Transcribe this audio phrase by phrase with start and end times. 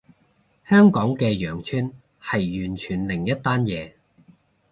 [0.67, 3.91] 香港嘅羊村係完全另一單嘢